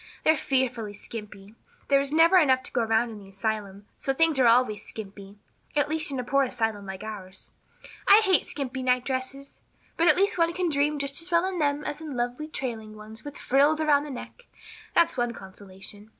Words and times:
They're 0.23 0.35
fearfully 0.35 0.95
skimpy. 0.95 1.53
There 1.87 1.99
is 1.99 2.11
never 2.11 2.37
enough 2.37 2.63
to 2.63 2.71
go 2.71 2.81
around 2.81 3.11
in 3.11 3.21
an 3.21 3.27
asylum, 3.27 3.85
so 3.95 4.15
things 4.15 4.39
are 4.39 4.47
always 4.47 4.83
skimpy 4.83 5.37
at 5.75 5.89
least 5.89 6.09
in 6.11 6.19
a 6.19 6.23
poor 6.23 6.41
asylum 6.41 6.87
like 6.87 7.03
ours. 7.03 7.51
I 8.07 8.21
hate 8.23 8.47
skimpy 8.47 8.81
night 8.81 9.05
dresses. 9.05 9.59
But 9.97 10.15
one 10.37 10.53
can 10.53 10.69
dream 10.69 10.97
just 10.97 11.21
as 11.21 11.29
well 11.29 11.45
in 11.45 11.59
them 11.59 11.83
as 11.83 12.01
in 12.01 12.17
lovely 12.17 12.47
trailing 12.47 12.95
ones, 12.97 13.23
with 13.23 13.37
frills 13.37 13.79
around 13.79 14.05
the 14.05 14.09
neck, 14.09 14.47
that's 14.95 15.17
one 15.17 15.33
consolation." 15.33 16.09